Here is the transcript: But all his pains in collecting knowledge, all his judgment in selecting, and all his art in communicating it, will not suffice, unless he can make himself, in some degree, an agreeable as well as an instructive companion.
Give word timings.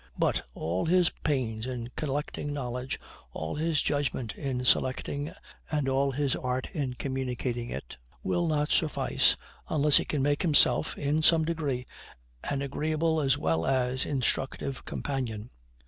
But 0.17 0.41
all 0.55 0.87
his 0.87 1.11
pains 1.11 1.67
in 1.67 1.91
collecting 1.95 2.51
knowledge, 2.51 2.99
all 3.33 3.53
his 3.53 3.83
judgment 3.83 4.33
in 4.33 4.65
selecting, 4.65 5.31
and 5.69 5.87
all 5.87 6.09
his 6.09 6.35
art 6.35 6.67
in 6.73 6.95
communicating 6.95 7.69
it, 7.69 7.97
will 8.23 8.47
not 8.47 8.71
suffice, 8.71 9.37
unless 9.69 9.97
he 9.97 10.05
can 10.05 10.23
make 10.23 10.41
himself, 10.41 10.97
in 10.97 11.21
some 11.21 11.45
degree, 11.45 11.85
an 12.49 12.63
agreeable 12.63 13.21
as 13.21 13.37
well 13.37 13.63
as 13.63 14.03
an 14.05 14.09
instructive 14.13 14.85
companion. 14.85 15.51